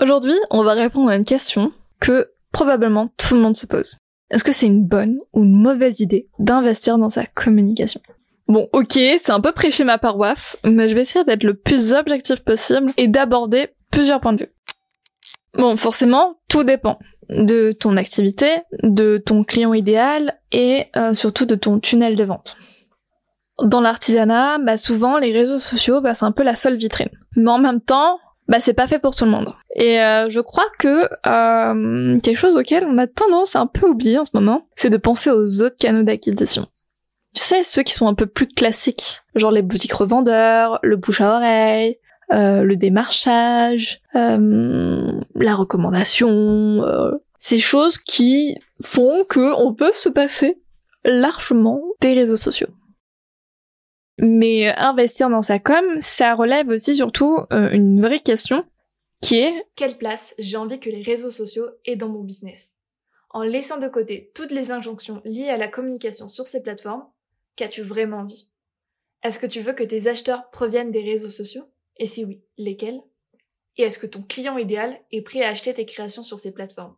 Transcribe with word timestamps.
Aujourd'hui, 0.00 0.34
on 0.50 0.64
va 0.64 0.72
répondre 0.72 1.10
à 1.10 1.16
une 1.16 1.24
question 1.24 1.72
que 2.00 2.30
probablement 2.52 3.10
tout 3.16 3.34
le 3.34 3.40
monde 3.40 3.56
se 3.56 3.66
pose. 3.66 3.96
Est-ce 4.30 4.42
que 4.42 4.52
c'est 4.52 4.66
une 4.66 4.84
bonne 4.84 5.18
ou 5.32 5.44
une 5.44 5.54
mauvaise 5.54 6.00
idée 6.00 6.28
d'investir 6.38 6.98
dans 6.98 7.10
sa 7.10 7.26
communication? 7.26 8.00
Bon, 8.48 8.68
ok, 8.72 8.92
c'est 8.92 9.30
un 9.30 9.40
peu 9.40 9.52
prêcher 9.52 9.84
ma 9.84 9.98
paroisse, 9.98 10.58
mais 10.64 10.88
je 10.88 10.94
vais 10.94 11.02
essayer 11.02 11.24
d'être 11.24 11.44
le 11.44 11.54
plus 11.54 11.94
objectif 11.94 12.40
possible 12.40 12.92
et 12.96 13.08
d'aborder 13.08 13.68
plusieurs 13.90 14.20
points 14.20 14.32
de 14.32 14.44
vue. 14.44 14.52
Bon, 15.54 15.76
forcément, 15.76 16.36
tout 16.48 16.64
dépend 16.64 16.98
de 17.28 17.72
ton 17.72 17.96
activité, 17.96 18.48
de 18.82 19.22
ton 19.24 19.44
client 19.44 19.72
idéal 19.72 20.40
et 20.52 20.86
euh, 20.96 21.14
surtout 21.14 21.46
de 21.46 21.54
ton 21.54 21.78
tunnel 21.78 22.16
de 22.16 22.24
vente. 22.24 22.56
Dans 23.62 23.80
l'artisanat, 23.80 24.58
bah 24.58 24.76
souvent 24.76 25.18
les 25.18 25.32
réseaux 25.32 25.60
sociaux, 25.60 26.00
bah, 26.00 26.12
c'est 26.12 26.24
un 26.24 26.32
peu 26.32 26.42
la 26.42 26.56
seule 26.56 26.76
vitrine. 26.76 27.08
Mais 27.36 27.50
en 27.50 27.58
même 27.58 27.80
temps, 27.80 28.18
bah 28.48 28.60
c'est 28.60 28.74
pas 28.74 28.86
fait 28.86 28.98
pour 28.98 29.14
tout 29.14 29.24
le 29.24 29.30
monde. 29.30 29.54
Et 29.74 30.00
euh, 30.00 30.28
je 30.28 30.40
crois 30.40 30.66
que 30.78 31.08
euh, 31.26 32.20
quelque 32.20 32.36
chose 32.36 32.56
auquel 32.56 32.84
on 32.84 32.98
a 32.98 33.06
tendance 33.06 33.56
à 33.56 33.60
un 33.60 33.66
peu 33.66 33.88
oublier 33.88 34.18
en 34.18 34.24
ce 34.24 34.32
moment, 34.34 34.66
c'est 34.76 34.90
de 34.90 34.96
penser 34.96 35.30
aux 35.30 35.62
autres 35.62 35.76
canaux 35.76 36.02
d'acquisition. 36.02 36.66
Tu 37.34 37.42
sais, 37.42 37.62
ceux 37.62 37.82
qui 37.82 37.92
sont 37.92 38.06
un 38.06 38.14
peu 38.14 38.26
plus 38.26 38.46
classiques, 38.46 39.22
genre 39.34 39.50
les 39.50 39.62
boutiques 39.62 39.92
revendeurs, 39.92 40.78
le 40.82 40.96
bouche 40.96 41.20
à 41.20 41.36
oreille, 41.36 41.98
euh, 42.32 42.62
le 42.62 42.76
démarchage, 42.76 44.00
la 44.14 45.54
recommandation, 45.54 46.84
ces 47.38 47.58
choses 47.58 47.98
qui 47.98 48.56
font 48.82 49.24
que 49.28 49.52
on 49.60 49.74
peut 49.74 49.92
se 49.94 50.08
passer 50.08 50.58
largement 51.04 51.82
des 52.00 52.12
réseaux 52.12 52.36
sociaux. 52.36 52.68
Mais 54.18 54.68
euh, 54.68 54.72
investir 54.76 55.28
dans 55.30 55.42
sa 55.42 55.58
com, 55.58 55.84
ça 56.00 56.34
relève 56.34 56.68
aussi 56.68 56.94
surtout 56.94 57.40
euh, 57.52 57.70
une 57.70 58.00
vraie 58.00 58.20
question 58.20 58.64
qui 59.20 59.38
est 59.38 59.54
quelle 59.74 59.96
place 59.96 60.34
j'ai 60.38 60.56
envie 60.56 60.78
que 60.78 60.90
les 60.90 61.02
réseaux 61.02 61.30
sociaux 61.30 61.66
aient 61.86 61.96
dans 61.96 62.10
mon 62.10 62.22
business? 62.22 62.80
En 63.30 63.42
laissant 63.42 63.78
de 63.78 63.88
côté 63.88 64.30
toutes 64.34 64.50
les 64.50 64.70
injonctions 64.70 65.22
liées 65.24 65.48
à 65.48 65.56
la 65.56 65.66
communication 65.66 66.28
sur 66.28 66.46
ces 66.46 66.62
plateformes, 66.62 67.06
qu'as-tu 67.56 67.82
vraiment 67.82 68.18
envie? 68.18 68.48
Est-ce 69.22 69.38
que 69.38 69.46
tu 69.46 69.60
veux 69.60 69.72
que 69.72 69.82
tes 69.82 70.06
acheteurs 70.06 70.50
proviennent 70.50 70.90
des 70.90 71.02
réseaux 71.02 71.30
sociaux? 71.30 71.64
Et 71.96 72.06
si 72.06 72.24
oui, 72.24 72.42
lesquels? 72.58 73.00
Et 73.76 73.82
est-ce 73.82 73.98
que 73.98 74.06
ton 74.06 74.22
client 74.22 74.58
idéal 74.58 75.00
est 75.10 75.22
prêt 75.22 75.42
à 75.42 75.48
acheter 75.48 75.72
tes 75.74 75.86
créations 75.86 76.22
sur 76.22 76.38
ces 76.38 76.52
plateformes? 76.52 76.94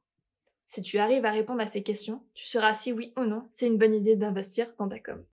Si 0.67 0.82
tu 0.82 0.99
arrives 0.99 1.25
à 1.25 1.31
répondre 1.31 1.60
à 1.60 1.66
ces 1.66 1.84
questions, 1.84 2.22
tu 2.34 2.49
sauras 2.49 2.75
si 2.75 2.93
oui 2.93 3.12
ou 3.16 3.22
non 3.22 3.47
c'est 3.50 3.69
une 3.69 3.78
bonne 3.78 3.94
idée 3.94 4.16
d'investir 4.16 4.66
dans 4.78 4.88
ta 4.88 4.99
com. 4.99 5.25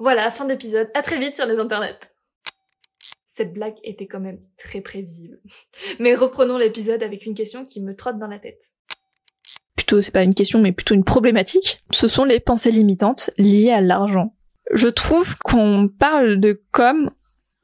Voilà, 0.00 0.30
fin 0.30 0.46
d'épisode. 0.46 0.88
À 0.94 1.02
très 1.02 1.18
vite 1.18 1.36
sur 1.36 1.44
les 1.44 1.58
internets. 1.58 2.00
Cette 3.26 3.52
blague 3.52 3.76
était 3.84 4.06
quand 4.06 4.18
même 4.18 4.40
très 4.56 4.80
prévisible. 4.80 5.38
Mais 5.98 6.14
reprenons 6.14 6.56
l'épisode 6.56 7.02
avec 7.02 7.26
une 7.26 7.34
question 7.34 7.66
qui 7.66 7.82
me 7.82 7.94
trotte 7.94 8.18
dans 8.18 8.26
la 8.26 8.38
tête. 8.38 8.62
Plutôt, 9.76 10.00
c'est 10.00 10.10
pas 10.10 10.22
une 10.22 10.34
question, 10.34 10.60
mais 10.60 10.72
plutôt 10.72 10.94
une 10.94 11.04
problématique. 11.04 11.82
Ce 11.90 12.06
sont 12.06 12.24
les 12.24 12.38
pensées 12.38 12.70
limitantes 12.70 13.30
liées 13.38 13.70
à 13.70 13.80
l'argent. 13.80 14.34
Je 14.72 14.88
trouve 14.88 15.36
qu'on 15.38 15.88
parle 15.88 16.38
de 16.38 16.62
com, 16.70 17.10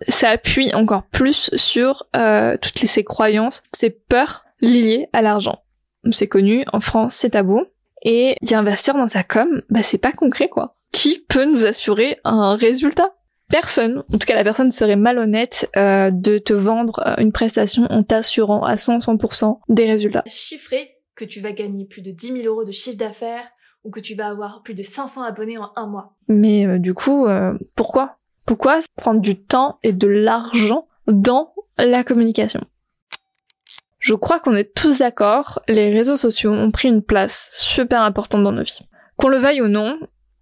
ça 0.09 0.31
appuie 0.31 0.75
encore 0.75 1.05
plus 1.05 1.51
sur 1.57 2.07
euh, 2.17 2.57
toutes 2.57 2.79
ces 2.87 3.05
croyances, 3.05 3.63
ces 3.73 3.91
peurs 3.91 4.45
liées 4.61 5.09
à 5.13 5.23
l'argent. 5.23 5.63
C'est 6.11 6.29
connu, 6.29 6.65
en 6.73 6.81
France, 6.81 7.15
c'est 7.15 7.31
tabou. 7.31 7.65
Et 8.03 8.37
y 8.43 8.55
investir 8.55 8.95
dans 8.95 9.09
sa 9.09 9.25
com, 9.25 9.63
bah 9.69 9.83
c'est 9.83 9.99
pas 9.99 10.13
concret 10.13 10.49
quoi 10.49 10.76
qui 10.97 11.19
peut 11.29 11.45
nous 11.45 11.67
assurer 11.67 12.19
un 12.25 12.57
résultat 12.57 13.13
Personne. 13.51 14.03
En 14.13 14.19
tout 14.19 14.27
cas, 14.27 14.35
la 14.35 14.43
personne 14.43 14.73
serait 14.73 14.97
malhonnête 14.97 15.71
euh, 15.77 16.11
de 16.11 16.39
te 16.39 16.55
vendre 16.55 17.01
euh, 17.07 17.15
une 17.19 17.31
prestation 17.31 17.85
en 17.91 18.03
t'assurant 18.03 18.65
à 18.65 18.75
100% 18.75 19.61
des 19.69 19.85
résultats. 19.85 20.25
Chiffrer 20.27 20.97
que 21.15 21.25
tu 21.25 21.41
vas 21.41 21.53
gagner 21.53 21.85
plus 21.85 22.03
de 22.03 22.11
10 22.11 22.33
000 22.33 22.47
euros 22.47 22.65
de 22.65 22.73
chiffre 22.73 22.97
d'affaires 22.97 23.47
ou 23.85 23.91
que 23.91 24.01
tu 24.01 24.15
vas 24.15 24.27
avoir 24.29 24.63
plus 24.65 24.75
de 24.75 24.83
500 24.83 25.23
abonnés 25.23 25.59
en 25.59 25.71
un 25.77 25.87
mois. 25.87 26.17
Mais 26.29 26.67
euh, 26.67 26.79
du 26.79 26.93
coup, 26.93 27.29
pourquoi? 27.77 28.17
Pourquoi 28.47 28.81
prendre 28.97 29.21
du 29.21 29.41
temps 29.41 29.79
et 29.83 29.93
de 29.93 30.09
l'argent 30.09 30.89
dans 31.07 31.53
la 31.79 32.05
communication? 32.05 32.65
Je 33.99 34.15
crois 34.15 34.41
qu'on 34.41 34.57
est 34.57 34.75
tous 34.75 34.99
d'accord, 34.99 35.63
les 35.69 35.93
réseaux 35.93 36.17
sociaux 36.17 36.53
ont 36.53 36.71
pris 36.71 36.89
une 36.89 37.03
place 37.03 37.51
super 37.53 38.03
importante 38.03 38.43
dans 38.43 38.53
nos 38.53 38.63
vies. 38.63 38.87
Qu'on 39.17 39.29
le 39.29 39.39
veuille 39.39 39.63
ou 39.63 39.69
non, 39.69 39.99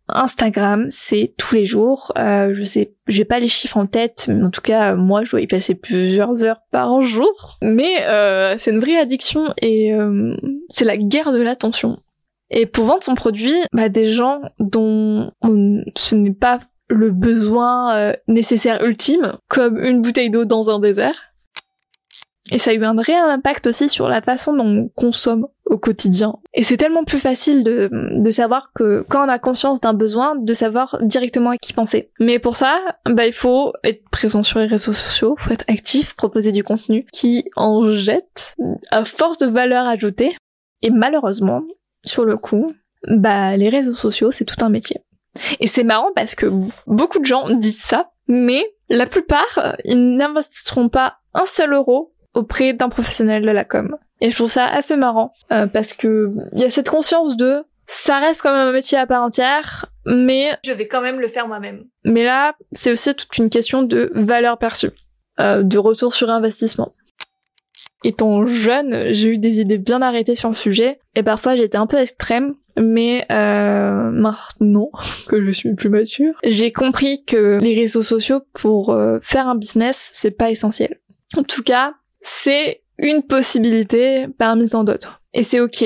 Instagram, 0.09 0.87
c'est 0.91 1.34
tous 1.38 1.54
les 1.54 1.65
jours. 1.65 2.12
Euh, 2.19 2.53
je 2.53 2.65
sais, 2.65 2.94
j'ai 3.06 3.25
pas 3.25 3.38
les 3.38 3.48
chiffres 3.48 3.76
en 3.76 3.87
tête, 3.87 4.26
mais 4.28 4.42
en 4.42 4.50
tout 4.50 4.60
cas, 4.60 4.94
moi, 4.94 5.25
je 5.25 5.31
dois 5.31 5.41
y 5.41 5.47
passer 5.47 5.75
plusieurs 5.75 6.44
heures 6.44 6.60
par 6.70 7.03
jour. 7.03 7.59
Mais 7.62 8.03
euh, 8.06 8.56
c'est 8.59 8.70
une 8.70 8.81
vraie 8.81 8.98
addiction 8.98 9.54
et 9.60 9.94
euh, 9.94 10.37
c'est 10.69 10.84
la 10.84 10.97
guerre 10.97 11.32
de 11.32 11.41
l'attention. 11.41 11.98
Et 12.50 12.66
pour 12.66 12.84
vendre 12.84 13.03
son 13.03 13.14
produit, 13.14 13.56
bah, 13.72 13.88
des 13.88 14.04
gens 14.04 14.41
dont 14.59 15.32
ce 15.97 16.14
n'est 16.14 16.34
pas 16.34 16.59
le 16.88 17.10
besoin 17.10 17.97
euh, 17.97 18.12
nécessaire 18.28 18.84
ultime, 18.84 19.34
comme 19.48 19.78
une 19.78 20.03
bouteille 20.03 20.31
d'eau 20.31 20.44
dans 20.44 20.70
un 20.70 20.78
désert. 20.78 21.34
Et 22.50 22.59
ça 22.59 22.72
a 22.72 22.75
eu 22.75 22.84
un 22.84 22.94
réel 23.00 23.22
impact 23.22 23.66
aussi 23.66 23.88
sur 23.88 24.06
la 24.06 24.21
façon 24.21 24.55
dont 24.55 24.66
on 24.66 24.88
consomme 24.94 25.47
au 25.65 25.78
quotidien. 25.78 26.37
Et 26.53 26.62
c'est 26.62 26.77
tellement 26.77 27.05
plus 27.05 27.19
facile 27.19 27.65
de, 27.65 27.88
de 27.91 28.31
savoir 28.31 28.72
que 28.75 29.05
quand 29.09 29.25
on 29.25 29.31
a 29.31 29.38
conscience 29.38 29.81
d'un 29.81 29.94
besoin, 29.94 30.37
de 30.37 30.53
savoir 30.53 30.99
directement 31.03 31.50
à 31.50 31.56
qui 31.56 31.72
penser. 31.72 32.10
Mais 32.21 32.38
pour 32.38 32.56
ça, 32.56 32.78
bah, 33.06 33.27
il 33.27 33.32
faut 33.32 33.72
être 33.82 34.06
présent 34.10 34.43
sur 34.43 34.59
les 34.59 34.66
réseaux 34.66 34.93
sociaux, 34.93 35.37
faut 35.38 35.53
être 35.53 35.65
actif, 35.69 36.15
proposer 36.15 36.53
du 36.53 36.62
contenu 36.62 37.06
qui 37.12 37.49
en 37.56 37.88
jette 37.88 38.56
à 38.91 39.06
forte 39.06 39.43
valeur 39.43 39.87
ajoutée. 39.87 40.37
Et 40.82 40.91
malheureusement, 40.91 41.62
sur 42.05 42.26
le 42.26 42.37
coup, 42.37 42.71
bah, 43.09 43.56
les 43.56 43.71
réseaux 43.71 43.94
sociaux, 43.94 44.31
c'est 44.31 44.44
tout 44.44 44.62
un 44.62 44.69
métier. 44.69 45.00
Et 45.61 45.66
c'est 45.66 45.84
marrant 45.84 46.11
parce 46.15 46.34
que 46.34 46.47
beaucoup 46.87 47.19
de 47.19 47.25
gens 47.25 47.50
disent 47.50 47.82
ça, 47.82 48.11
mais 48.28 48.65
la 48.88 49.06
plupart, 49.06 49.76
ils 49.84 50.16
n'investiront 50.16 50.88
pas 50.88 51.16
un 51.32 51.44
seul 51.47 51.72
euro 51.72 52.13
auprès 52.34 52.72
d'un 52.72 52.89
professionnel 52.89 53.43
de 53.43 53.50
la 53.50 53.65
com. 53.65 53.97
Et 54.21 54.31
je 54.31 54.37
trouve 54.37 54.50
ça 54.50 54.67
assez 54.67 54.97
marrant 54.97 55.33
euh, 55.53 55.67
parce 55.67 55.93
que 55.93 56.31
il 56.53 56.61
y 56.61 56.65
a 56.65 56.71
cette 56.71 56.89
conscience 56.89 57.37
de 57.37 57.65
ça 57.87 58.19
reste 58.19 58.41
quand 58.43 58.53
même 58.53 58.69
un 58.69 58.72
métier 58.72 58.99
à 58.99 59.06
part 59.06 59.22
entière, 59.22 59.87
mais 60.06 60.50
je 60.65 60.73
vais 60.73 60.89
quand 60.89 61.03
même 61.03 61.21
le 61.21 61.28
faire 61.28 61.47
moi-même. 61.47 61.84
Mais 62.05 62.25
là, 62.25 62.55
c'est 62.73 62.91
aussi 62.91 63.15
toute 63.15 63.37
une 63.37 63.50
question 63.50 63.83
de 63.83 64.11
valeur 64.15 64.58
perçue, 64.58 64.91
euh, 65.38 65.62
de 65.62 65.79
retour 65.79 66.14
sur 66.14 66.31
investissement. 66.31 66.93
Étant 68.03 68.44
jeune, 68.44 69.12
j'ai 69.12 69.31
eu 69.31 69.38
des 69.38 69.61
idées 69.61 69.79
bien 69.79 70.03
arrêtées 70.03 70.35
sur 70.35 70.49
le 70.50 70.55
sujet 70.55 70.99
et 71.14 71.23
parfois 71.23 71.56
j'étais 71.56 71.79
un 71.79 71.87
peu 71.87 71.99
extrême, 71.99 72.55
mais 72.76 73.25
euh, 73.31 74.11
maintenant 74.11 74.91
que 75.29 75.44
je 75.44 75.50
suis 75.50 75.75
plus 75.75 75.88
mature, 75.88 76.35
j'ai 76.44 76.73
compris 76.73 77.25
que 77.25 77.58
les 77.61 77.75
réseaux 77.75 78.03
sociaux 78.03 78.43
pour 78.53 78.91
euh, 78.91 79.19
faire 79.23 79.49
un 79.49 79.55
business, 79.55 80.11
c'est 80.12 80.31
pas 80.31 80.50
essentiel. 80.50 81.00
En 81.37 81.43
tout 81.43 81.62
cas, 81.62 81.94
c'est 82.25 82.82
une 82.99 83.23
possibilité 83.23 84.26
parmi 84.38 84.69
tant 84.69 84.82
d'autres. 84.82 85.21
Et 85.32 85.43
c'est 85.43 85.61
ok. 85.61 85.85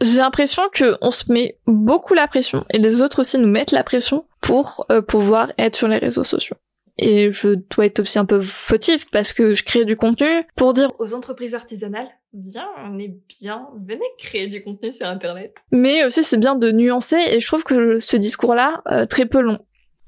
J'ai 0.00 0.18
l'impression 0.18 0.62
que 0.72 0.96
on 1.00 1.12
se 1.12 1.30
met 1.30 1.58
beaucoup 1.66 2.14
la 2.14 2.26
pression 2.26 2.64
et 2.70 2.78
les 2.78 3.02
autres 3.02 3.20
aussi 3.20 3.38
nous 3.38 3.48
mettent 3.48 3.70
la 3.70 3.84
pression 3.84 4.26
pour 4.40 4.84
euh, 4.90 5.00
pouvoir 5.00 5.52
être 5.58 5.76
sur 5.76 5.86
les 5.86 5.98
réseaux 5.98 6.24
sociaux. 6.24 6.56
Et 6.98 7.30
je 7.30 7.50
dois 7.70 7.86
être 7.86 8.00
aussi 8.00 8.18
un 8.18 8.24
peu 8.24 8.42
fautif 8.42 9.08
parce 9.10 9.32
que 9.32 9.54
je 9.54 9.62
crée 9.62 9.84
du 9.84 9.96
contenu 9.96 10.44
pour 10.56 10.74
dire 10.74 10.90
aux 10.98 11.14
entreprises 11.14 11.54
artisanales, 11.54 12.08
bien, 12.32 12.66
on 12.84 12.98
est 12.98 13.14
bien, 13.40 13.68
venez 13.86 14.04
créer 14.18 14.48
du 14.48 14.62
contenu 14.62 14.92
sur 14.92 15.06
internet. 15.06 15.54
Mais 15.70 16.04
aussi 16.04 16.24
c'est 16.24 16.36
bien 16.36 16.56
de 16.56 16.72
nuancer 16.72 17.16
et 17.16 17.40
je 17.40 17.46
trouve 17.46 17.62
que 17.62 18.00
ce 18.00 18.16
discours-là, 18.16 18.82
euh, 18.90 19.06
très 19.06 19.26
peu 19.26 19.40
long. 19.40 19.60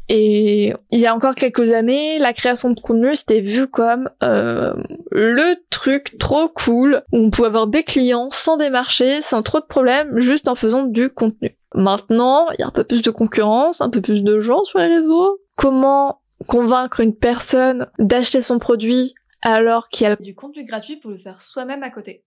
Et 0.09 0.75
il 0.91 1.01
y 1.01 1.07
a 1.07 1.15
encore 1.15 1.35
quelques 1.35 1.73
années, 1.73 2.19
la 2.19 2.35
création 2.35 2.71
de 2.71 2.81
contenu 2.81 3.17
c'était 3.17 3.41
vu 3.41 3.67
comme 3.67 4.11
euh, 4.23 4.75
le 5.11 5.57
truc 5.71 6.19
trop 6.19 6.49
cool 6.49 7.03
où 7.13 7.19
on 7.19 7.31
pouvait 7.31 7.49
avoir 7.49 7.67
des 7.67 7.85
clients 7.85 8.29
sans 8.31 8.59
démarcher, 8.59 9.23
sans 9.23 9.43
trop 9.43 9.61
de 9.61 9.67
problèmes, 9.67 10.19
juste 10.19 10.49
en 10.49 10.55
faisant 10.55 10.85
du 10.85 11.09
contenu. 11.09 11.57
Maintenant, 11.75 12.51
il 12.51 12.61
y 12.61 12.63
a 12.63 12.67
un 12.67 12.71
peu 12.71 12.85
plus 12.85 13.03
de 13.03 13.11
concurrence, 13.11 13.81
un 13.81 13.91
peu 13.91 14.03
plus 14.03 14.23
de 14.23 14.41
gens 14.41 14.65
sur 14.65 14.79
les 14.79 14.95
réseaux. 14.95 15.41
Comment 15.57 16.21
convaincre 16.47 17.01
une 17.01 17.17
personne 17.17 17.87
d'acheter 17.99 18.43
son 18.43 18.59
produit 18.59 19.15
alors 19.41 19.89
qu'il 19.89 20.07
y 20.07 20.11
a 20.11 20.17
du 20.17 20.35
contenu 20.35 20.65
gratuit 20.65 20.97
pour 20.97 21.11
le 21.11 21.19
faire 21.19 21.41
soi-même 21.41 21.83
à 21.83 21.91
côté 21.91 22.25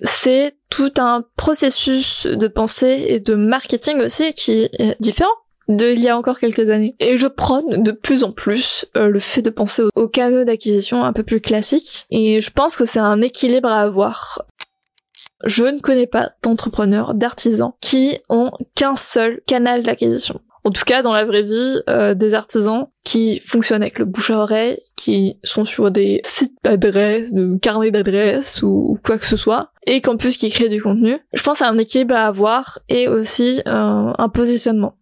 c'est 0.00 0.56
tout 0.68 0.92
un 0.98 1.24
processus 1.36 2.26
de 2.26 2.48
pensée 2.48 3.06
et 3.08 3.20
de 3.20 3.34
marketing 3.34 4.00
aussi 4.00 4.32
qui 4.34 4.68
est 4.72 4.96
différent 5.00 5.32
de 5.68 5.92
il 5.92 6.00
y 6.00 6.08
a 6.08 6.16
encore 6.16 6.38
quelques 6.38 6.70
années. 6.70 6.94
Et 7.00 7.16
je 7.16 7.26
prône 7.26 7.82
de 7.82 7.92
plus 7.92 8.24
en 8.24 8.32
plus 8.32 8.86
euh, 8.96 9.08
le 9.08 9.18
fait 9.18 9.42
de 9.42 9.50
penser 9.50 9.82
aux, 9.94 10.08
canaux 10.08 10.44
d'acquisition 10.44 11.04
un 11.04 11.12
peu 11.12 11.22
plus 11.22 11.40
classiques. 11.40 12.06
Et 12.10 12.40
je 12.40 12.50
pense 12.50 12.76
que 12.76 12.84
c'est 12.84 12.98
un 13.00 13.20
équilibre 13.22 13.68
à 13.68 13.80
avoir. 13.80 14.42
Je 15.44 15.64
ne 15.64 15.80
connais 15.80 16.06
pas 16.06 16.32
d'entrepreneurs, 16.42 17.14
d'artisans 17.14 17.72
qui 17.80 18.18
ont 18.28 18.52
qu'un 18.74 18.96
seul 18.96 19.42
canal 19.46 19.82
d'acquisition 19.82 20.40
en 20.66 20.70
tout 20.70 20.84
cas 20.84 21.00
dans 21.00 21.12
la 21.12 21.24
vraie 21.24 21.44
vie, 21.44 21.80
euh, 21.88 22.14
des 22.14 22.34
artisans 22.34 22.88
qui 23.04 23.38
fonctionnent 23.38 23.82
avec 23.82 24.00
le 24.00 24.04
bouche 24.04 24.30
à 24.30 24.40
oreille, 24.40 24.80
qui 24.96 25.38
sont 25.44 25.64
sur 25.64 25.92
des 25.92 26.20
sites 26.24 26.56
d'adresses, 26.64 27.32
de 27.32 27.56
carnets 27.58 27.92
d'adresses 27.92 28.62
ou, 28.62 28.98
quoi 29.04 29.16
que 29.16 29.26
ce 29.26 29.36
soit, 29.36 29.70
et 29.86 30.00
qu'en 30.00 30.16
plus 30.16 30.36
qui 30.36 30.50
créent 30.50 30.68
du 30.68 30.82
contenu. 30.82 31.18
Je 31.32 31.42
pense 31.44 31.62
à 31.62 31.68
un 31.68 31.78
équilibre 31.78 32.16
à 32.16 32.26
avoir 32.26 32.80
et 32.88 33.06
aussi 33.06 33.60
euh, 33.68 34.12
un 34.18 34.28
positionnement. 34.28 34.96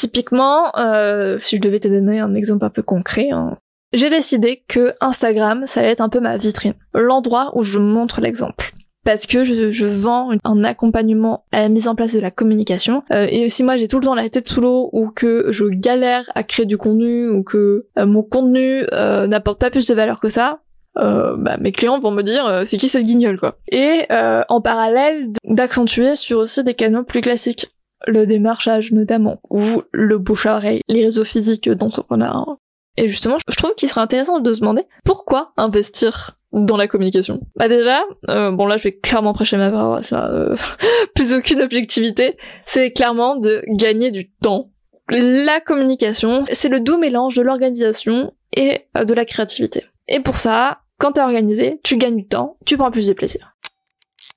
Typiquement, 0.00 0.74
euh, 0.78 1.36
si 1.40 1.56
je 1.56 1.60
devais 1.60 1.78
te 1.78 1.86
donner 1.86 2.20
un 2.20 2.34
exemple 2.34 2.64
un 2.64 2.70
peu 2.70 2.82
concret, 2.82 3.28
hein, 3.32 3.58
j'ai 3.92 4.08
décidé 4.08 4.64
que 4.66 4.94
Instagram, 5.02 5.64
ça 5.66 5.80
allait 5.80 5.90
être 5.90 6.00
un 6.00 6.08
peu 6.08 6.20
ma 6.20 6.38
vitrine, 6.38 6.72
l'endroit 6.94 7.52
où 7.54 7.60
je 7.60 7.78
montre 7.78 8.22
l'exemple 8.22 8.72
parce 9.04 9.26
que 9.26 9.44
je, 9.44 9.70
je, 9.70 9.84
vends 9.84 10.30
un 10.42 10.64
accompagnement 10.64 11.44
à 11.52 11.60
la 11.60 11.68
mise 11.68 11.86
en 11.86 11.94
place 11.94 12.14
de 12.14 12.20
la 12.20 12.30
communication. 12.30 13.02
Euh, 13.10 13.26
et 13.28 13.50
si 13.50 13.62
moi 13.62 13.76
j'ai 13.76 13.88
tout 13.88 13.98
le 13.98 14.04
temps 14.04 14.14
la 14.14 14.30
tête 14.30 14.48
sous 14.48 14.62
l'eau 14.62 14.88
ou 14.94 15.10
que 15.10 15.48
je 15.50 15.66
galère 15.66 16.30
à 16.34 16.44
créer 16.44 16.64
du 16.64 16.78
contenu 16.78 17.28
ou 17.28 17.42
que 17.42 17.88
euh, 17.98 18.06
mon 18.06 18.22
contenu 18.22 18.84
euh, 18.92 19.26
n'apporte 19.26 19.60
pas 19.60 19.70
plus 19.70 19.84
de 19.86 19.94
valeur 19.94 20.18
que 20.18 20.30
ça, 20.30 20.60
bah, 20.94 21.56
mes 21.58 21.72
clients 21.72 21.98
vont 21.98 22.10
me 22.10 22.22
dire 22.22 22.62
c'est 22.64 22.76
qui 22.76 22.88
cette 22.88 23.04
guignole 23.04 23.38
quoi. 23.38 23.58
Et 23.70 24.06
en 24.10 24.60
parallèle 24.60 25.28
d'accentuer 25.44 26.14
sur 26.14 26.38
aussi 26.38 26.62
des 26.64 26.74
canaux 26.74 27.04
plus 27.04 27.20
classiques 27.20 27.74
le 28.06 28.26
démarchage 28.26 28.92
notamment, 28.92 29.40
ou 29.50 29.82
le 29.92 30.18
bouche 30.18 30.46
à 30.46 30.56
oreille, 30.56 30.82
les 30.88 31.04
réseaux 31.04 31.24
physiques 31.24 31.68
d'entrepreneurs. 31.68 32.56
Et 32.96 33.06
justement, 33.06 33.36
je 33.48 33.56
trouve 33.56 33.74
qu'il 33.74 33.88
serait 33.88 34.00
intéressant 34.00 34.40
de 34.40 34.52
se 34.52 34.60
demander 34.60 34.84
pourquoi 35.04 35.52
investir 35.56 36.36
dans 36.52 36.76
la 36.76 36.88
communication 36.88 37.40
Bah 37.56 37.68
déjà, 37.68 38.02
euh, 38.28 38.50
bon 38.50 38.66
là 38.66 38.76
je 38.76 38.84
vais 38.84 38.98
clairement 38.98 39.32
prêcher 39.32 39.56
ma 39.56 39.70
paroisse 39.70 40.10
là, 40.10 40.28
euh, 40.30 40.56
plus 41.14 41.32
aucune 41.32 41.60
objectivité, 41.60 42.36
c'est 42.66 42.92
clairement 42.92 43.36
de 43.36 43.62
gagner 43.68 44.10
du 44.10 44.30
temps. 44.30 44.70
La 45.08 45.60
communication, 45.60 46.42
c'est 46.50 46.68
le 46.68 46.80
doux 46.80 46.98
mélange 46.98 47.36
de 47.36 47.42
l'organisation 47.42 48.32
et 48.56 48.86
euh, 48.96 49.04
de 49.04 49.14
la 49.14 49.24
créativité. 49.24 49.84
Et 50.08 50.20
pour 50.20 50.36
ça, 50.36 50.80
quand 50.98 51.12
t'es 51.12 51.20
organisé, 51.20 51.80
tu 51.84 51.96
gagnes 51.96 52.16
du 52.16 52.26
temps, 52.26 52.56
tu 52.66 52.76
prends 52.76 52.90
plus 52.90 53.06
de 53.06 53.12
plaisir. 53.12 53.54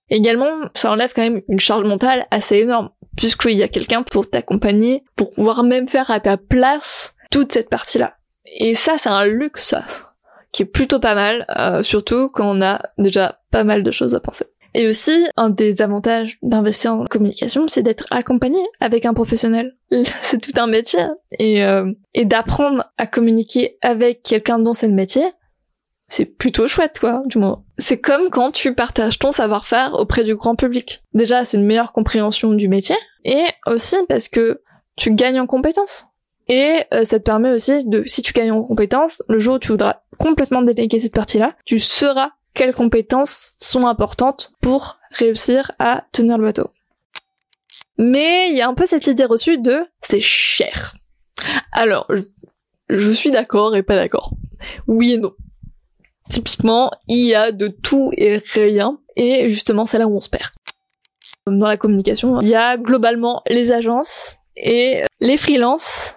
Également, 0.10 0.52
ça 0.76 0.92
enlève 0.92 1.14
quand 1.16 1.24
même 1.24 1.42
une 1.48 1.60
charge 1.60 1.86
mentale 1.86 2.28
assez 2.30 2.58
énorme, 2.58 2.90
puisqu'il 3.18 3.58
y 3.58 3.64
a 3.64 3.68
quelqu'un 3.68 4.04
pour 4.04 4.30
t'accompagner, 4.30 5.04
pour 5.16 5.32
pouvoir 5.32 5.64
même 5.64 5.88
faire 5.88 6.12
à 6.12 6.20
ta 6.20 6.38
place 6.38 7.14
toute 7.32 7.52
cette 7.52 7.70
partie-là. 7.70 8.16
Et 8.46 8.76
ça, 8.76 8.98
c'est 8.98 9.10
un 9.10 9.26
luxe, 9.26 9.74
qui 10.52 10.64
est 10.64 10.68
plutôt 10.68 11.00
pas 11.00 11.16
mal, 11.16 11.46
euh, 11.58 11.84
surtout 11.84 12.30
quand 12.30 12.58
on 12.58 12.62
a 12.62 12.82
déjà 12.98 13.40
pas 13.52 13.64
mal 13.64 13.84
de 13.84 13.92
choses 13.92 14.16
à 14.16 14.20
penser. 14.20 14.46
Et 14.76 14.88
aussi, 14.88 15.26
un 15.38 15.50
des 15.50 15.82
avantages 15.82 16.38
d'investir 16.42 16.94
en 16.94 17.06
communication, 17.06 17.68
c'est 17.68 17.84
d'être 17.84 18.08
accompagné 18.10 18.60
avec 18.80 19.06
un 19.06 19.14
professionnel. 19.14 19.76
c'est 20.22 20.42
tout 20.42 20.60
un 20.60 20.68
métier. 20.68 21.06
Et, 21.38 21.64
euh, 21.64 21.92
et 22.14 22.26
d'apprendre 22.26 22.86
à 22.98 23.06
communiquer 23.06 23.78
avec 23.82 24.24
quelqu'un 24.24 24.58
dont 24.58 24.74
c'est 24.74 24.88
le 24.88 24.96
métier, 24.96 25.26
c'est 26.08 26.26
plutôt 26.26 26.68
chouette, 26.68 27.00
quoi, 27.00 27.24
du 27.26 27.38
moins. 27.38 27.64
C'est 27.78 28.00
comme 28.00 28.30
quand 28.30 28.52
tu 28.52 28.76
partages 28.76 29.20
ton 29.20 29.32
savoir-faire 29.32 29.94
auprès 29.94 30.24
du 30.24 30.36
grand 30.36 30.56
public. 30.56 31.04
Déjà, 31.14 31.44
c'est 31.44 31.58
une 31.58 31.66
meilleure 31.66 31.94
compréhension 31.94 32.52
du 32.52 32.68
métier, 32.68 32.98
et 33.26 33.46
aussi 33.66 33.96
parce 34.08 34.28
que 34.28 34.62
tu 34.96 35.14
gagnes 35.14 35.40
en 35.40 35.48
compétences. 35.48 36.06
Et 36.48 36.84
euh, 36.94 37.04
ça 37.06 37.20
te 37.20 37.24
permet 37.24 37.52
aussi 37.52 37.86
de, 37.86 38.04
si 38.06 38.22
tu 38.22 38.34
gagnes 38.34 38.52
en 38.52 38.64
compétences, 38.64 39.24
le 39.30 39.38
jour 39.38 39.56
où 39.56 39.60
tu 39.60 39.70
voudras 39.70 40.02
complètement 40.18 40.62
déléguer 40.62 41.00
cette 41.00 41.14
partie-là, 41.14 41.56
tu 41.66 41.80
sauras 41.80 42.32
quelles 42.54 42.76
compétences 42.76 43.54
sont 43.58 43.88
importantes 43.88 44.54
pour 44.62 45.00
réussir 45.12 45.72
à 45.80 46.04
tenir 46.12 46.38
le 46.38 46.46
bateau. 46.46 46.70
Mais 47.98 48.50
il 48.50 48.58
y 48.58 48.62
a 48.62 48.68
un 48.68 48.74
peu 48.74 48.86
cette 48.86 49.08
idée 49.08 49.26
reçue 49.26 49.58
de 49.58 49.86
c'est 50.02 50.20
cher. 50.20 50.96
Alors, 51.72 52.12
je 52.90 53.12
suis 53.12 53.32
d'accord 53.32 53.76
et 53.76 53.84
pas 53.84 53.96
d'accord. 53.96 54.34
Oui 54.88 55.14
et 55.14 55.18
non. 55.18 55.34
Typiquement, 56.30 56.92
il 57.08 57.26
y 57.26 57.36
a 57.36 57.52
de 57.52 57.68
tout 57.68 58.12
et 58.18 58.42
rien, 58.54 58.98
et 59.16 59.50
justement 59.50 59.86
c'est 59.86 59.98
là 59.98 60.08
où 60.08 60.16
on 60.16 60.22
se 60.22 60.30
perd. 60.30 60.50
Dans 61.46 61.68
la 61.68 61.78
communication, 61.78 62.40
il 62.40 62.48
y 62.48 62.56
a 62.56 62.78
globalement 62.78 63.42
les 63.48 63.72
agences 63.72 64.38
et 64.56 65.04
les 65.20 65.38
freelances. 65.38 66.16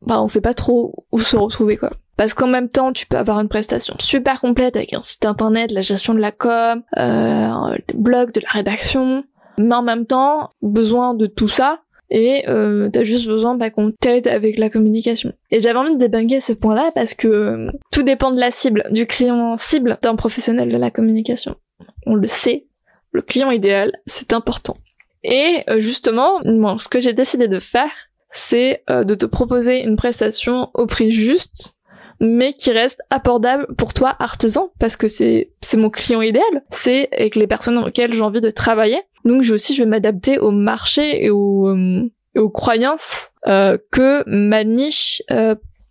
Bah, 0.00 0.20
on 0.20 0.26
sait 0.26 0.40
pas 0.40 0.54
trop 0.54 1.04
où 1.12 1.20
se 1.20 1.36
retrouver 1.36 1.76
quoi. 1.76 1.90
Parce 2.16 2.34
qu'en 2.34 2.46
même 2.46 2.68
temps, 2.68 2.92
tu 2.92 3.06
peux 3.06 3.16
avoir 3.16 3.40
une 3.40 3.48
prestation 3.48 3.94
super 3.98 4.40
complète 4.40 4.76
avec 4.76 4.92
un 4.92 5.02
site 5.02 5.24
internet, 5.24 5.72
la 5.72 5.80
gestion 5.80 6.14
de 6.14 6.20
la 6.20 6.32
com, 6.32 6.82
euh, 6.98 7.76
des 7.88 7.94
blogs, 7.94 8.32
de 8.32 8.40
la 8.40 8.50
rédaction, 8.50 9.24
mais 9.58 9.74
en 9.74 9.82
même 9.82 10.06
temps, 10.06 10.50
besoin 10.60 11.14
de 11.14 11.26
tout 11.26 11.48
ça, 11.48 11.81
et 12.14 12.46
euh, 12.46 12.90
t'as 12.92 13.04
juste 13.04 13.26
besoin 13.26 13.56
bah, 13.56 13.70
qu'on 13.70 13.90
t'aide 13.90 14.28
avec 14.28 14.58
la 14.58 14.68
communication. 14.68 15.32
Et 15.50 15.60
j'avais 15.60 15.78
envie 15.78 15.94
de 15.94 15.98
débunker 15.98 16.42
ce 16.42 16.52
point-là 16.52 16.92
parce 16.94 17.14
que 17.14 17.26
euh, 17.26 17.70
tout 17.90 18.02
dépend 18.02 18.30
de 18.30 18.38
la 18.38 18.50
cible, 18.50 18.84
du 18.90 19.06
client 19.06 19.56
cible 19.56 19.98
d'un 20.02 20.14
professionnel 20.14 20.70
de 20.70 20.76
la 20.76 20.90
communication. 20.90 21.56
On 22.04 22.14
le 22.14 22.26
sait, 22.26 22.66
le 23.12 23.22
client 23.22 23.50
idéal, 23.50 23.92
c'est 24.04 24.34
important. 24.34 24.76
Et 25.24 25.64
euh, 25.70 25.80
justement, 25.80 26.38
moi, 26.44 26.76
ce 26.78 26.88
que 26.88 27.00
j'ai 27.00 27.14
décidé 27.14 27.48
de 27.48 27.58
faire, 27.58 27.90
c'est 28.30 28.82
euh, 28.90 29.04
de 29.04 29.14
te 29.14 29.24
proposer 29.24 29.82
une 29.82 29.96
prestation 29.96 30.68
au 30.74 30.86
prix 30.86 31.12
juste 31.12 31.78
mais 32.20 32.52
qui 32.52 32.70
reste 32.70 33.00
abordable 33.10 33.66
pour 33.76 33.94
toi 33.94 34.14
artisan 34.20 34.70
parce 34.78 34.96
que 34.96 35.08
c'est 35.08 35.50
c'est 35.60 35.76
mon 35.76 35.90
client 35.90 36.22
idéal 36.22 36.62
c'est 36.70 37.08
avec 37.12 37.34
les 37.34 37.48
personnes 37.48 37.78
auxquelles 37.78 38.14
j'ai 38.14 38.22
envie 38.22 38.40
de 38.40 38.50
travailler 38.50 39.02
donc 39.24 39.42
je 39.42 39.54
aussi 39.54 39.74
je 39.74 39.82
vais 39.82 39.88
m'adapter 39.88 40.38
au 40.38 40.50
marché 40.50 41.24
et 41.24 41.30
aux, 41.30 41.68
euh, 41.68 42.10
aux 42.36 42.50
croyances 42.50 43.30
euh, 43.46 43.78
que 43.90 44.22
ma 44.26 44.64
niche 44.64 45.22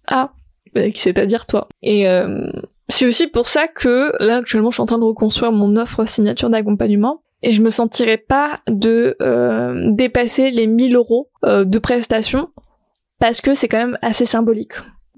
a 0.07 0.33
c'est-à-dire 0.93 1.45
toi 1.45 1.67
et 1.83 2.05
c'est 2.87 3.05
aussi 3.05 3.27
pour 3.27 3.47
ça 3.47 3.67
que 3.67 4.11
là 4.23 4.37
actuellement 4.37 4.69
je 4.69 4.75
suis 4.75 4.81
en 4.81 4.85
train 4.85 4.99
de 4.99 5.03
reconstruire 5.03 5.51
mon 5.51 5.75
offre 5.75 6.05
signature 6.05 6.49
d'accompagnement 6.49 7.21
et 7.43 7.51
je 7.51 7.61
me 7.61 7.69
sentirais 7.69 8.17
pas 8.17 8.61
de 8.67 9.15
euh, 9.21 9.91
dépasser 9.91 10.51
les 10.51 10.67
1000 10.67 10.95
euros 10.95 11.29
euh, 11.43 11.65
de 11.65 11.79
prestation 11.79 12.49
parce 13.19 13.41
que 13.41 13.53
c'est 13.53 13.67
quand 13.67 13.77
même 13.77 13.97
assez 14.01 14.25
symbolique. 14.25 14.73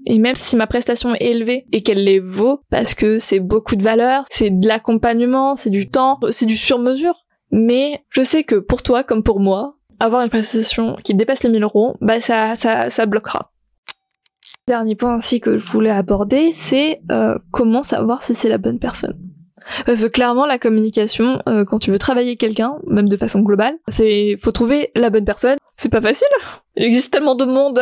Et 0.06 0.18
même 0.18 0.34
si 0.34 0.56
ma 0.56 0.66
prestation 0.66 1.14
est 1.14 1.24
élevée 1.24 1.66
et 1.72 1.82
qu'elle 1.82 2.04
les 2.04 2.20
vaut, 2.20 2.60
parce 2.70 2.94
que 2.94 3.18
c'est 3.18 3.40
beaucoup 3.40 3.74
de 3.74 3.82
valeur, 3.82 4.24
c'est 4.30 4.50
de 4.50 4.68
l'accompagnement, 4.68 5.56
c'est 5.56 5.70
du 5.70 5.88
temps, 5.88 6.18
c'est 6.28 6.44
du 6.44 6.58
sur-mesure. 6.58 7.23
Mais 7.56 8.04
je 8.10 8.22
sais 8.22 8.42
que 8.42 8.56
pour 8.56 8.82
toi 8.82 9.04
comme 9.04 9.22
pour 9.22 9.38
moi, 9.38 9.76
avoir 10.00 10.22
une 10.22 10.28
prestation 10.28 10.96
qui 11.04 11.14
dépasse 11.14 11.44
les 11.44 11.50
1000 11.50 11.62
euros, 11.62 11.96
bah 12.00 12.18
ça, 12.18 12.56
ça, 12.56 12.90
ça 12.90 13.06
bloquera. 13.06 13.52
Dernier 14.66 14.96
point 14.96 15.14
aussi 15.16 15.40
que 15.40 15.56
je 15.56 15.70
voulais 15.70 15.90
aborder, 15.90 16.50
c'est 16.50 17.00
euh, 17.12 17.38
comment 17.52 17.84
savoir 17.84 18.22
si 18.22 18.34
c'est 18.34 18.48
la 18.48 18.58
bonne 18.58 18.80
personne. 18.80 19.16
Parce 19.86 20.02
que 20.02 20.08
clairement, 20.08 20.46
la 20.46 20.58
communication, 20.58 21.42
euh, 21.48 21.64
quand 21.64 21.78
tu 21.78 21.92
veux 21.92 21.98
travailler 21.98 22.36
quelqu'un, 22.36 22.74
même 22.88 23.08
de 23.08 23.16
façon 23.16 23.40
globale, 23.40 23.76
c'est 23.86 24.36
faut 24.42 24.50
trouver 24.50 24.90
la 24.96 25.10
bonne 25.10 25.24
personne. 25.24 25.56
C'est 25.76 25.90
pas 25.90 26.00
facile. 26.00 26.26
Il 26.74 26.82
existe 26.82 27.12
tellement 27.12 27.36
de 27.36 27.44
monde. 27.44 27.80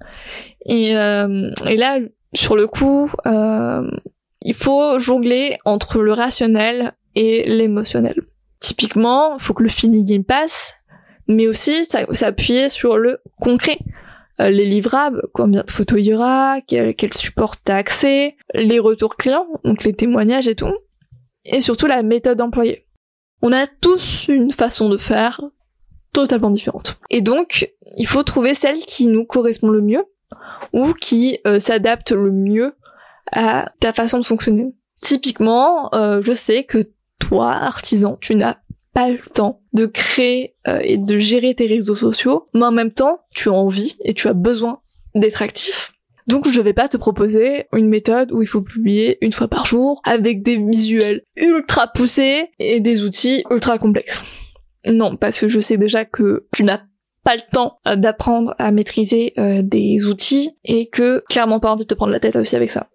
Et, 0.64 0.96
euh, 0.96 1.50
et 1.66 1.76
là, 1.76 1.98
sur 2.34 2.54
le 2.54 2.68
coup, 2.68 3.10
il 3.24 4.54
faut 4.54 4.96
jongler 5.00 5.58
entre 5.64 6.02
le 6.02 6.12
rationnel 6.12 6.92
et 7.16 7.42
l'émotionnel. 7.48 8.14
Typiquement, 8.62 9.38
faut 9.38 9.54
que 9.54 9.62
le 9.62 9.68
feeling 9.68 10.24
passe, 10.24 10.74
mais 11.26 11.48
aussi 11.48 11.84
s'appuyer 11.84 12.68
sur 12.68 12.96
le 12.96 13.20
concret. 13.40 13.78
Euh, 14.40 14.48
les 14.48 14.64
livrables, 14.64 15.26
combien 15.34 15.62
de 15.62 15.70
photos 15.70 15.98
il 16.00 16.06
y 16.06 16.14
aura, 16.14 16.60
quel, 16.66 16.94
quel 16.94 17.12
support 17.12 17.56
t'as 17.58 17.76
accès, 17.76 18.36
les 18.54 18.78
retours 18.78 19.16
clients, 19.16 19.46
donc 19.64 19.84
les 19.84 19.92
témoignages 19.92 20.48
et 20.48 20.54
tout 20.54 20.72
et 21.44 21.60
surtout 21.60 21.86
la 21.86 22.02
méthode 22.02 22.40
employée. 22.40 22.86
On 23.42 23.52
a 23.52 23.66
tous 23.66 24.28
une 24.28 24.52
façon 24.52 24.88
de 24.88 24.96
faire 24.96 25.42
totalement 26.12 26.50
différente. 26.50 26.98
Et 27.10 27.20
donc, 27.20 27.70
il 27.96 28.06
faut 28.06 28.22
trouver 28.22 28.54
celle 28.54 28.78
qui 28.78 29.06
nous 29.06 29.24
correspond 29.24 29.68
le 29.68 29.80
mieux 29.80 30.04
ou 30.72 30.92
qui 30.92 31.38
euh, 31.46 31.58
s'adapte 31.58 32.12
le 32.12 32.30
mieux 32.30 32.74
à 33.32 33.72
ta 33.80 33.92
façon 33.92 34.18
de 34.18 34.24
fonctionner. 34.24 34.74
Typiquement, 35.00 35.92
euh, 35.94 36.20
je 36.20 36.32
sais 36.32 36.64
que 36.64 36.90
toi, 37.22 37.52
artisan, 37.52 38.18
tu 38.20 38.34
n'as 38.34 38.56
pas 38.94 39.08
le 39.08 39.18
temps 39.18 39.62
de 39.72 39.86
créer 39.86 40.54
euh, 40.68 40.80
et 40.82 40.98
de 40.98 41.16
gérer 41.18 41.54
tes 41.54 41.66
réseaux 41.66 41.96
sociaux, 41.96 42.48
mais 42.54 42.64
en 42.64 42.72
même 42.72 42.92
temps, 42.92 43.20
tu 43.34 43.48
as 43.48 43.52
envie 43.52 43.96
et 44.04 44.12
tu 44.12 44.28
as 44.28 44.34
besoin 44.34 44.80
d'être 45.14 45.42
actif. 45.42 45.92
Donc 46.26 46.48
je 46.48 46.60
vais 46.60 46.72
pas 46.72 46.88
te 46.88 46.96
proposer 46.96 47.66
une 47.72 47.88
méthode 47.88 48.30
où 48.32 48.42
il 48.42 48.46
faut 48.46 48.62
publier 48.62 49.18
une 49.22 49.32
fois 49.32 49.48
par 49.48 49.66
jour 49.66 50.00
avec 50.04 50.42
des 50.42 50.56
visuels 50.56 51.22
ultra 51.36 51.88
poussés 51.88 52.50
et 52.58 52.80
des 52.80 53.02
outils 53.02 53.44
ultra 53.50 53.78
complexes. 53.78 54.24
Non, 54.86 55.16
parce 55.16 55.40
que 55.40 55.48
je 55.48 55.60
sais 55.60 55.76
déjà 55.76 56.04
que 56.04 56.46
tu 56.52 56.64
n'as 56.64 56.82
pas 57.24 57.36
le 57.36 57.42
temps 57.52 57.78
euh, 57.86 57.96
d'apprendre 57.96 58.54
à 58.58 58.70
maîtriser 58.70 59.32
euh, 59.38 59.62
des 59.62 60.06
outils 60.06 60.50
et 60.64 60.88
que 60.88 61.24
clairement 61.28 61.60
pas 61.60 61.70
envie 61.70 61.84
de 61.84 61.88
te 61.88 61.94
prendre 61.94 62.12
la 62.12 62.20
tête 62.20 62.36
aussi 62.36 62.56
avec 62.56 62.70
ça. 62.70 62.88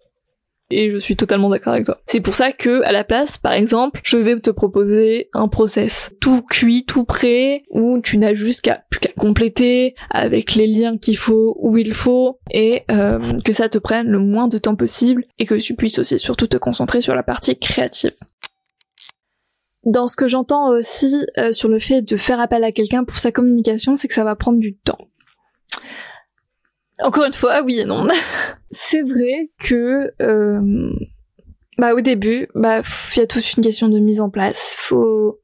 Et 0.70 0.92
je 0.92 0.98
suis 0.98 1.16
totalement 1.16 1.50
d'accord 1.50 1.74
avec 1.74 1.86
toi. 1.86 2.02
C'est 2.08 2.20
pour 2.20 2.36
ça 2.36 2.52
que, 2.52 2.82
à 2.84 2.92
la 2.92 3.06
place, 3.06 3.38
par 3.38 3.54
exemple, 3.54 4.02
je 4.04 4.18
vais 4.18 4.38
te 4.40 4.50
proposer 4.50 5.30
un 5.34 5.48
process 5.48 6.12
tout 6.20 6.42
cuit, 6.42 6.84
tout 6.86 7.06
prêt, 7.06 7.64
où 7.70 8.00
tu 8.02 8.18
n'as 8.18 8.34
juste 8.34 8.62
qu'à 8.62 8.84
plus 8.90 9.00
qu'à 9.00 9.14
compléter 9.14 9.96
avec 10.10 10.56
les 10.56 10.68
liens 10.68 10.98
qu'il 10.98 11.18
faut, 11.18 11.56
où 11.60 11.78
il 11.78 11.94
faut, 11.94 12.40
et 12.52 12.84
euh, 12.92 13.40
que 13.46 13.54
ça 13.54 13.70
te 13.70 13.78
prenne 13.78 14.08
le 14.08 14.20
moins 14.20 14.50
de 14.50 14.58
temps 14.58 14.76
possible, 14.76 15.24
et 15.40 15.46
que 15.46 15.56
tu 15.56 15.76
puisses 15.76 16.00
aussi 16.00 16.20
surtout 16.20 16.48
te 16.48 16.58
concentrer 16.58 17.00
sur 17.00 17.16
la 17.16 17.24
partie 17.24 17.58
créative. 17.58 18.14
Dans 19.86 20.08
ce 20.08 20.18
que 20.18 20.28
j'entends 20.28 20.70
aussi 20.72 21.26
euh, 21.38 21.54
sur 21.54 21.70
le 21.70 21.80
fait 21.80 22.02
de 22.02 22.18
faire 22.18 22.42
appel 22.42 22.66
à 22.66 22.74
quelqu'un 22.74 23.06
pour 23.06 23.18
sa 23.18 23.32
communication, 23.32 23.96
c'est 23.96 24.10
que 24.10 24.14
ça 24.14 24.26
va 24.26 24.36
prendre 24.36 24.60
du 24.60 24.76
temps. 24.76 25.07
Encore 27.02 27.26
une 27.26 27.34
fois, 27.34 27.62
oui 27.64 27.80
et 27.80 27.86
non. 27.86 28.08
c'est 28.72 29.02
vrai 29.02 29.52
que 29.60 30.12
euh, 30.22 30.92
bah 31.78 31.94
au 31.94 32.02
début, 32.02 32.48
bah 32.56 32.82
il 33.16 33.20
y 33.20 33.22
a 33.22 33.28
toute 33.28 33.54
une 33.54 33.64
question 33.64 33.88
de 33.88 34.00
mise 34.00 34.22
en 34.22 34.30
place, 34.30 34.76
faut 34.80 35.40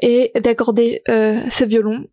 et 0.00 0.32
d'accorder 0.40 1.02
euh, 1.08 1.40
ces 1.48 1.66
violons 1.66 2.06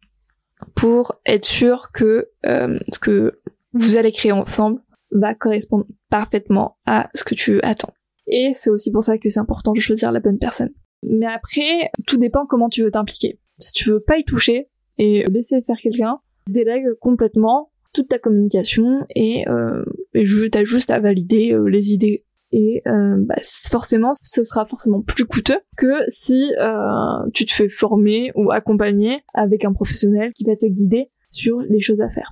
pour 0.75 1.19
être 1.25 1.45
sûr 1.45 1.91
que 1.93 2.29
euh, 2.45 2.79
ce 2.91 2.99
que 2.99 3.39
vous 3.73 3.97
allez 3.97 4.11
créer 4.11 4.31
ensemble 4.31 4.81
va 5.11 5.33
correspondre 5.33 5.85
parfaitement 6.09 6.77
à 6.85 7.09
ce 7.13 7.23
que 7.23 7.35
tu 7.35 7.59
attends. 7.61 7.93
Et 8.27 8.51
c'est 8.53 8.69
aussi 8.69 8.91
pour 8.91 9.03
ça 9.03 9.17
que 9.17 9.29
c'est 9.29 9.39
important 9.39 9.73
de 9.73 9.79
choisir 9.79 10.11
la 10.11 10.19
bonne 10.19 10.37
personne. 10.37 10.71
Mais 11.01 11.25
après, 11.25 11.89
tout 12.05 12.17
dépend 12.17 12.45
comment 12.45 12.69
tu 12.69 12.83
veux 12.83 12.91
t'impliquer. 12.91 13.39
Si 13.57 13.73
tu 13.73 13.89
veux 13.89 13.99
pas 13.99 14.17
y 14.17 14.23
toucher 14.23 14.69
et 14.97 15.23
laisser 15.31 15.61
faire 15.61 15.77
quelqu'un, 15.77 16.19
délègue 16.47 16.93
complètement 16.99 17.71
toute 17.99 18.07
ta 18.07 18.19
communication 18.19 19.05
et, 19.13 19.45
euh, 19.49 19.83
et 20.13 20.23
t'as 20.49 20.63
juste 20.63 20.89
à 20.89 20.99
valider 20.99 21.51
euh, 21.51 21.65
les 21.65 21.91
idées. 21.91 22.23
Et 22.53 22.81
euh, 22.87 23.15
bah, 23.17 23.35
forcément, 23.69 24.11
ce 24.23 24.43
sera 24.45 24.65
forcément 24.65 25.01
plus 25.01 25.25
coûteux 25.25 25.59
que 25.75 25.99
si 26.07 26.53
euh, 26.57 27.29
tu 27.33 27.45
te 27.45 27.51
fais 27.51 27.67
former 27.67 28.31
ou 28.35 28.51
accompagner 28.51 29.21
avec 29.33 29.65
un 29.65 29.73
professionnel 29.73 30.31
qui 30.33 30.45
va 30.45 30.55
te 30.55 30.65
guider 30.65 31.11
sur 31.29 31.59
les 31.59 31.81
choses 31.81 31.99
à 32.01 32.09
faire. 32.09 32.31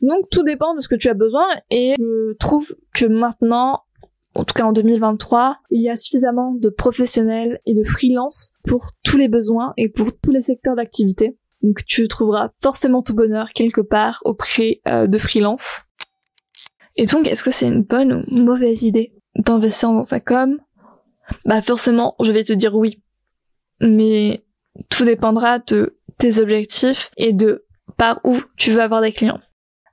Donc 0.00 0.30
tout 0.30 0.44
dépend 0.44 0.76
de 0.76 0.80
ce 0.80 0.88
que 0.88 0.94
tu 0.94 1.08
as 1.08 1.14
besoin 1.14 1.46
et 1.70 1.94
je 1.98 2.32
trouve 2.34 2.74
que 2.94 3.04
maintenant, 3.04 3.82
en 4.34 4.44
tout 4.44 4.54
cas 4.54 4.64
en 4.64 4.72
2023, 4.72 5.58
il 5.70 5.82
y 5.82 5.90
a 5.90 5.96
suffisamment 5.96 6.54
de 6.54 6.68
professionnels 6.68 7.60
et 7.66 7.74
de 7.74 7.82
freelance 7.82 8.52
pour 8.66 8.92
tous 9.02 9.18
les 9.18 9.28
besoins 9.28 9.74
et 9.76 9.88
pour 9.88 10.18
tous 10.20 10.30
les 10.30 10.42
secteurs 10.42 10.76
d'activité. 10.76 11.36
Donc 11.62 11.84
tu 11.86 12.08
trouveras 12.08 12.50
forcément 12.60 13.02
tout 13.02 13.14
bonheur 13.14 13.50
quelque 13.52 13.80
part 13.80 14.20
auprès 14.24 14.80
euh, 14.88 15.06
de 15.06 15.18
freelance. 15.18 15.82
Et 16.96 17.06
donc 17.06 17.26
est-ce 17.26 17.44
que 17.44 17.50
c'est 17.50 17.66
une 17.66 17.82
bonne 17.82 18.12
ou 18.12 18.34
mauvaise 18.34 18.82
idée 18.82 19.12
d'investir 19.36 19.90
dans 19.90 20.02
sa 20.02 20.20
com? 20.20 20.58
Bah 21.44 21.62
forcément, 21.62 22.16
je 22.20 22.32
vais 22.32 22.44
te 22.44 22.52
dire 22.52 22.74
oui. 22.74 23.00
Mais 23.80 24.44
tout 24.90 25.04
dépendra 25.04 25.58
de 25.60 25.98
tes 26.18 26.40
objectifs 26.40 27.10
et 27.16 27.32
de 27.32 27.64
par 27.96 28.20
où 28.24 28.36
tu 28.56 28.72
veux 28.72 28.80
avoir 28.80 29.00
des 29.00 29.12
clients. 29.12 29.40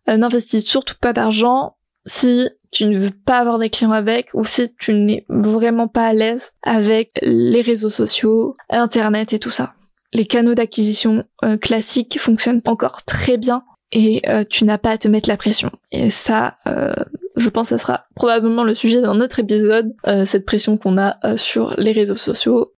Euh, 0.10 0.18
N'investis 0.18 0.66
surtout 0.66 0.96
pas 1.00 1.14
d'argent 1.14 1.78
si 2.06 2.50
tu 2.72 2.86
ne 2.86 2.98
veux 2.98 3.12
pas 3.12 3.40
avoir 3.40 3.60
des 3.60 3.70
clients 3.70 3.92
avec 3.92 4.30
ou 4.34 4.46
si 4.46 4.74
tu 4.76 4.94
n'es 4.94 5.26
vraiment 5.30 5.88
pas 5.88 6.08
à 6.08 6.14
l'aise 6.14 6.52
avec 6.64 7.12
les 7.22 7.62
réseaux 7.62 7.90
sociaux, 7.90 8.56
internet 8.70 9.34
et 9.34 9.40
tout 9.40 9.50
ça 9.52 9.74
les 10.13 10.25
canaux 10.25 10.56
d'acquisition 10.56 11.24
euh, 11.44 11.58
classiques 11.58 12.20
fonctionnent 12.20 12.62
encore 12.68 13.04
très 13.04 13.38
bien 13.38 13.63
et 13.92 14.22
euh, 14.28 14.44
tu 14.48 14.66
n'as 14.66 14.78
pas 14.78 14.92
à 14.92 14.98
te 14.98 15.08
mettre 15.08 15.30
la 15.30 15.38
pression. 15.38 15.72
Et 15.92 16.10
ça, 16.10 16.58
euh, 16.68 16.94
je 17.36 17.50
pense 17.50 17.70
que 17.70 17.78
ce 17.78 17.82
sera 17.82 18.06
probablement 18.16 18.63
le 18.63 18.75
sujet 18.75 19.01
d'un 19.01 19.20
autre 19.22 19.39
épisode, 19.39 19.94
cette 20.25 20.46
pression 20.46 20.78
qu'on 20.78 20.98
a 20.98 21.38
sur 21.38 21.75
les 21.78 21.92
réseaux 21.92 22.16
sociaux. 22.16 22.74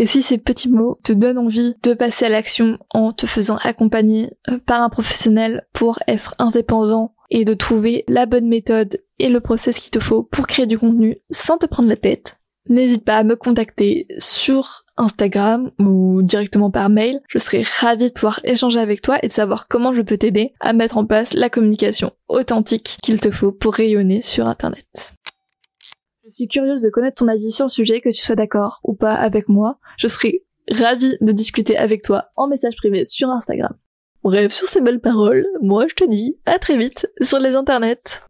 Et 0.00 0.06
si 0.06 0.22
ces 0.22 0.38
petits 0.38 0.70
mots 0.70 0.98
te 1.02 1.12
donnent 1.12 1.38
envie 1.38 1.74
de 1.82 1.92
passer 1.92 2.26
à 2.26 2.28
l'action 2.28 2.78
en 2.90 3.12
te 3.12 3.26
faisant 3.26 3.56
accompagner 3.58 4.30
par 4.64 4.80
un 4.80 4.88
professionnel 4.88 5.66
pour 5.72 5.98
être 6.06 6.34
indépendant 6.38 7.14
et 7.30 7.44
de 7.44 7.54
trouver 7.54 8.04
la 8.08 8.26
bonne 8.26 8.48
méthode 8.48 9.02
et 9.18 9.28
le 9.28 9.40
process 9.40 9.78
qu'il 9.78 9.90
te 9.90 10.00
faut 10.00 10.22
pour 10.22 10.46
créer 10.46 10.66
du 10.66 10.78
contenu 10.78 11.18
sans 11.30 11.58
te 11.58 11.66
prendre 11.66 11.88
la 11.88 11.96
tête, 11.96 12.38
n'hésite 12.68 13.04
pas 13.04 13.16
à 13.16 13.24
me 13.24 13.36
contacter 13.36 14.06
sur 14.18 14.84
Instagram 14.98 15.70
ou 15.78 16.22
directement 16.22 16.70
par 16.70 16.90
mail. 16.90 17.20
Je 17.28 17.38
serai 17.38 17.62
ravie 17.80 18.08
de 18.08 18.12
pouvoir 18.12 18.40
échanger 18.44 18.80
avec 18.80 19.00
toi 19.00 19.18
et 19.22 19.28
de 19.28 19.32
savoir 19.32 19.68
comment 19.68 19.94
je 19.94 20.02
peux 20.02 20.18
t'aider 20.18 20.52
à 20.60 20.72
mettre 20.72 20.98
en 20.98 21.06
place 21.06 21.32
la 21.32 21.48
communication 21.48 22.12
authentique 22.28 22.98
qu'il 23.02 23.20
te 23.20 23.30
faut 23.30 23.52
pour 23.52 23.74
rayonner 23.74 24.20
sur 24.20 24.46
Internet. 24.46 25.14
Je 26.26 26.34
suis 26.34 26.48
curieuse 26.48 26.82
de 26.82 26.90
connaître 26.90 27.24
ton 27.24 27.28
avis 27.28 27.50
sur 27.50 27.64
le 27.64 27.70
sujet, 27.70 28.00
que 28.00 28.10
tu 28.10 28.20
sois 28.20 28.36
d'accord 28.36 28.80
ou 28.84 28.94
pas 28.94 29.14
avec 29.14 29.48
moi. 29.48 29.78
Je 29.96 30.08
serai 30.08 30.44
ravie 30.70 31.16
de 31.20 31.32
discuter 31.32 31.76
avec 31.76 32.02
toi 32.02 32.26
en 32.36 32.48
message 32.48 32.76
privé 32.76 33.04
sur 33.04 33.30
Instagram. 33.30 33.74
Bref, 34.22 34.52
sur 34.52 34.68
ces 34.68 34.80
belles 34.80 35.00
paroles, 35.00 35.46
moi 35.62 35.86
je 35.88 35.94
te 35.94 36.04
dis 36.04 36.36
à 36.44 36.58
très 36.58 36.76
vite 36.76 37.08
sur 37.22 37.38
les 37.38 37.54
internets. 37.54 38.22